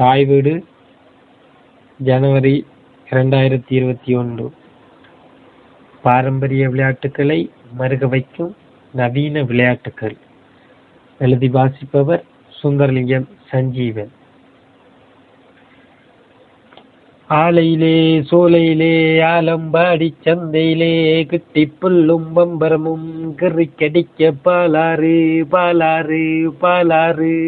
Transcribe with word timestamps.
தாய் 0.00 0.24
வீடு 0.24 0.64
ஜனவரி 1.98 2.66
இரண்டாயிரத்தி 3.10 3.72
இருபத்தி 3.72 4.14
ஒன்று. 4.14 4.52
பாரம்பரிய 6.02 6.68
விளையாட்டுகளை 6.68 7.50
மருக 7.78 8.08
வைக்கும் 8.08 8.56
நவீன 8.92 9.42
விளையாட்டுகள் 9.42 10.16
எழுதி 11.18 11.48
வாசிப்பவர் 11.48 12.24
சுந்தரலிங்கம் 12.62 13.28
சஞ்சீவன். 13.50 14.08
ஆலையிலே 17.28 18.22
சோலையிலே 18.22 19.20
ஆலம்பாடி 19.20 20.14
சந்தையிலே 20.24 21.26
கிட்டி 21.26 21.72
புல்லும் 21.82 22.28
பம்பரமும் 22.36 23.34
கிறிக்கடிக்க 23.34 24.32
பாலாறு 24.44 25.44
பாலாறு 25.50 26.50
பாலாறு. 26.60 27.38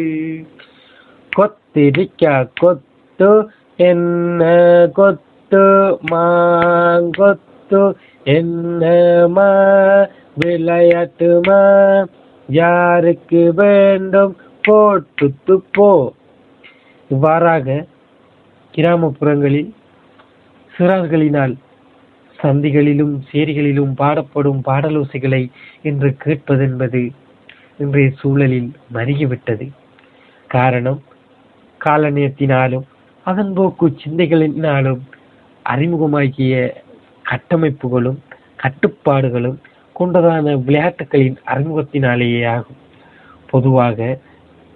கொத்திரிக்கா 1.35 2.33
கொத்து 2.59 3.29
என்ன 3.75 4.41
கொத்து 4.93 5.63
மாங்கொத்து 6.11 7.81
என்னமா 8.23 9.49
விளையாட்டுமா 10.39 11.61
யாருக்கு 12.49 13.53
வேண்டும் 13.55 14.33
போட்டுத்து 14.67 15.55
போ. 15.71 15.89
இவ்வாறாக 17.09 17.85
கிராமப்புறங்களில் 18.73 19.71
சிறார்களினால் 20.73 21.55
சந்திகளிலும் 22.39 23.15
சேரிகளிலும் 23.31 23.93
பாடப்படும் 23.97 24.61
பாடலோசைகளை 24.65 25.41
இன்று 25.81 26.09
கேட்பதென்பது 26.25 27.01
இன்றைய 27.77 28.09
சூழலில் 28.19 28.71
மருகிவிட்டது. 28.93 29.67
காரணம் 30.47 31.01
காலனியத்தினாலும் 31.85 32.83
அதன் 33.23 33.53
போக்கு 33.53 33.87
சிந்தைகளினாலும் 33.87 34.99
அறிமுகமாகிய 35.69 36.71
கட்டமைப்புகளும் 37.29 38.17
கட்டுப்பாடுகளும் 38.63 39.57
கொண்டதான 39.99 40.63
விளையாட்டுகளின் 40.63 41.37
அறிமுகத்தினாலேயே 41.45 42.47
ஆகும். 42.47 42.75
பொதுவாக 43.49 44.19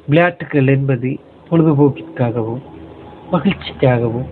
விளையாட்டுகள் 0.08 0.68
என்பது 0.68 1.20
பொழுதுபோக்கிற்காகவும் 1.52 2.62
மகிழ்ச்சிக்காகவும் 3.32 4.28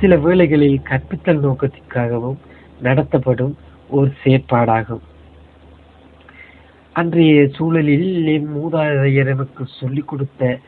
சில 0.00 0.16
வேளைகளில் 0.16 0.82
கற்பித்தல் 0.82 1.40
நோக்கத்திற்காகவும் 1.40 2.36
நடத்தப்படும் 2.82 3.56
ஒரு 3.88 4.12
செயற்பாடாகும். 4.24 5.00
அன்றைய 6.92 7.48
சூழலில் 7.48 8.48
மூதாதையர் 8.56 9.26
எனக்கு 9.26 9.64
சொல்லிக் 9.80 10.08
கொடுத்த 10.08 10.58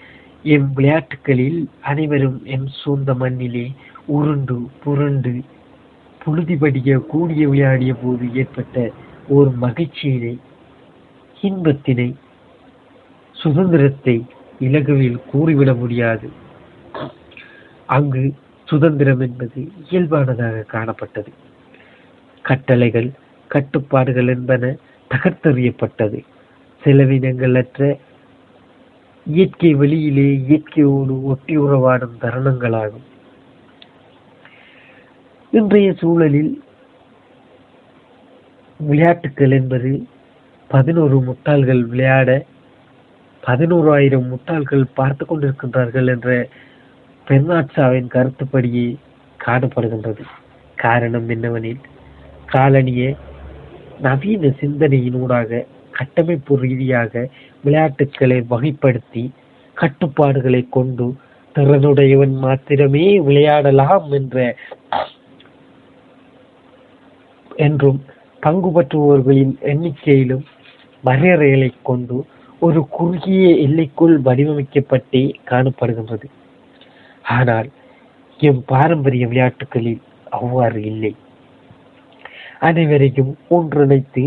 எம் 0.43 0.73
விளையாட்டுகளில் 0.73 1.69
அனைவரும் 1.81 2.43
என் 2.45 2.67
சொந்த 2.85 3.15
மண்ணிலே 3.15 3.73
உருண்டு 4.07 4.71
புரண்டு 4.85 5.41
புழுதிபடிய 6.25 6.99
கூடிய 6.99 7.49
விளையாடிய 7.49 7.95
போது 7.95 8.35
ஏற்பட்ட 8.35 8.91
ஒரு 9.29 9.51
மகிழ்ச்சியினை 9.51 10.39
இன்பத்தினை 11.43 12.15
சுதந்திரத்தை 13.33 14.27
இலகுவில் 14.61 15.21
கூறிவிட 15.33 15.75
முடியாது. 15.75 16.31
அங்கு 17.87 18.35
சுதந்திரம் 18.65 19.21
என்பது 19.21 19.73
இயல்பானதாக 19.91 20.67
காணப்பட்டது. 20.73 21.29
கட்டளைகள் 22.43 23.11
கட்டுப்பாடுகள் 23.49 24.27
என்பன 24.27 24.77
தகர்த்தெறியப்பட்டது. 25.15 26.25
செலவினங்களற்ற 26.85 27.99
இயற்கை 29.27 29.75
வெளியிலே 29.75 30.35
இயற்கையோடு 30.35 31.23
ஒட்டி 31.23 31.59
உறவாடும் 31.59 32.17
தருணங்களாகும். 32.21 33.07
இன்றைய 35.51 35.93
சூழலில் 35.93 36.63
விளையாட்டுக்கள் 38.81 39.51
என்பது 39.51 40.07
பதினோரு 40.69 41.17
முட்டாள்கள் 41.21 41.83
விளையாட 41.87 42.45
பதினோராயிரம் 43.47 44.29
முட்டாள்கள் 44.29 44.85
பார்த்து 44.95 45.25
கொண்டிருக்கின்றார்கள் 45.25 46.07
என்ற 46.07 46.49
பெர்னாட்சாவின் 47.27 48.13
கருத்துப்படியே 48.15 48.97
காணப்படுகின்றது. 49.47 50.23
காரணம் 50.77 51.29
என்னவெனில் 51.29 51.81
காலனிய 52.47 53.17
நவீன 54.01 54.47
சிந்தனையினூடாக 54.47 55.67
கட்டமைப்பு 56.01 56.55
ரீதியாக 56.63 57.23
விளையாட்டுக்களை 57.65 58.39
வகைப்படுத்தி 58.53 59.25
கட்டுப்பாடுகளை 59.77 60.63
கொண்டு 60.69 61.07
திறனுடையவன் 61.55 62.35
மாத்திரமே 62.45 63.07
விளையாடலாம் 63.29 64.07
என்ற 64.19 64.37
என்றும் 67.67 68.01
பங்கு 68.43 68.69
பற்றுபவர்களின் 68.77 69.55
எண்ணிக்கையிலும் 69.71 70.45
வரையறைகளை 71.05 71.71
கொண்டு 71.83 72.17
ஒரு 72.63 72.81
குறுகிய 72.97 73.45
எல்லைக்குள் 73.65 74.15
வடிவமைக்கப்பட்டே 74.27 75.23
காணப்படுகின்றது. 75.51 76.27
ஆனால் 77.37 77.69
எம் 78.41 78.63
பாரம்பரிய 78.67 79.25
விளையாட்டுகளில் 79.27 80.03
அவ்வாறு 80.39 80.81
இல்லை. 80.91 81.13
அனைவரையும் 82.61 83.33
ஒன்றிணைத்து 83.49 84.25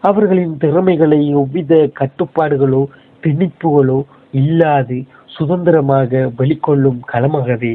அவர்களின் 0.00 0.56
திறமைகளை 0.56 1.20
எவ்வித 1.32 1.74
கட்டுப்பாடுகளோ 2.00 2.82
திணிப்புகளோ 3.22 3.98
இல்லாது 4.32 4.98
சுதந்திரமாக 5.26 6.30
வெளிக்கொள்ளும் 6.38 7.00
களமாகவே 7.12 7.72